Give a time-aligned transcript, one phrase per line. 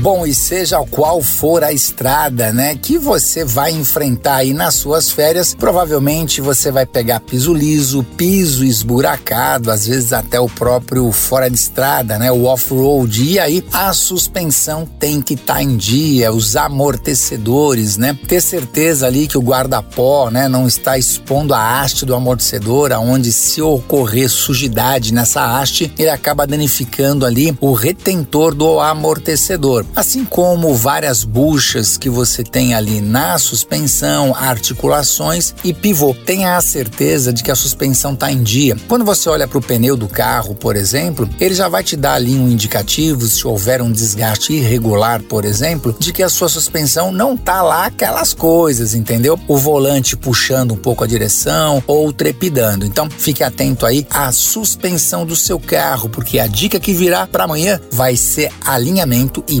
[0.00, 5.10] Bom, e seja qual for a estrada, né, que você vai enfrentar aí nas suas
[5.10, 11.50] férias, provavelmente você vai pegar piso liso, piso esburacado, às vezes até o próprio fora
[11.50, 13.24] de estrada, né, o off-road.
[13.24, 19.04] E aí a suspensão tem que estar tá em dia, os amortecedores, né, ter certeza
[19.08, 24.30] ali que o guarda-pó, né, não está expondo a haste do amortecedor, aonde se ocorrer
[24.30, 31.96] sujidade nessa haste, ele acaba danificando ali o retentor do amortecedor assim como várias buchas
[31.96, 36.14] que você tem ali na suspensão, articulações e pivô.
[36.14, 38.76] Tenha a certeza de que a suspensão está em dia.
[38.86, 42.14] Quando você olha para o pneu do carro, por exemplo, ele já vai te dar
[42.14, 47.10] ali um indicativo se houver um desgaste irregular, por exemplo, de que a sua suspensão
[47.10, 49.38] não tá lá aquelas coisas, entendeu?
[49.48, 52.86] O volante puxando um pouco a direção ou trepidando.
[52.86, 57.44] Então, fique atento aí à suspensão do seu carro, porque a dica que virá para
[57.44, 59.60] amanhã vai ser alinhamento e